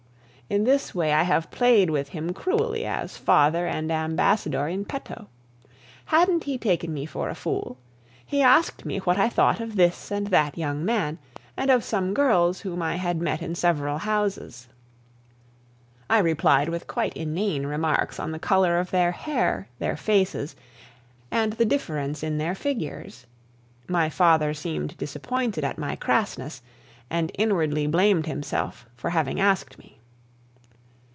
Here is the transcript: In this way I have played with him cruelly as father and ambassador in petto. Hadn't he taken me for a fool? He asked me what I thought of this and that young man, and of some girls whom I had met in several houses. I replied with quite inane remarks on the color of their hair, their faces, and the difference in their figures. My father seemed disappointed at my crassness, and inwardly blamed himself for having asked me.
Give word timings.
In 0.49 0.65
this 0.65 0.93
way 0.93 1.13
I 1.13 1.23
have 1.23 1.49
played 1.49 1.89
with 1.89 2.09
him 2.09 2.33
cruelly 2.33 2.85
as 2.85 3.15
father 3.15 3.65
and 3.67 3.89
ambassador 3.89 4.67
in 4.67 4.83
petto. 4.83 5.29
Hadn't 6.07 6.43
he 6.43 6.57
taken 6.57 6.93
me 6.93 7.05
for 7.05 7.29
a 7.29 7.35
fool? 7.35 7.77
He 8.25 8.41
asked 8.41 8.83
me 8.83 8.97
what 8.97 9.17
I 9.17 9.29
thought 9.29 9.61
of 9.61 9.77
this 9.77 10.11
and 10.11 10.27
that 10.27 10.57
young 10.57 10.83
man, 10.83 11.19
and 11.55 11.71
of 11.71 11.85
some 11.85 12.13
girls 12.13 12.59
whom 12.59 12.81
I 12.81 12.97
had 12.97 13.21
met 13.21 13.41
in 13.41 13.55
several 13.55 13.99
houses. 13.99 14.67
I 16.09 16.17
replied 16.19 16.67
with 16.67 16.85
quite 16.85 17.15
inane 17.15 17.65
remarks 17.65 18.19
on 18.19 18.33
the 18.33 18.37
color 18.37 18.77
of 18.77 18.91
their 18.91 19.13
hair, 19.13 19.69
their 19.79 19.95
faces, 19.95 20.53
and 21.31 21.53
the 21.53 21.63
difference 21.65 22.23
in 22.23 22.37
their 22.39 22.55
figures. 22.55 23.25
My 23.87 24.09
father 24.09 24.53
seemed 24.53 24.97
disappointed 24.97 25.63
at 25.63 25.77
my 25.77 25.95
crassness, 25.95 26.61
and 27.09 27.31
inwardly 27.39 27.87
blamed 27.87 28.25
himself 28.25 28.85
for 28.97 29.11
having 29.11 29.39
asked 29.39 29.79
me. 29.79 29.97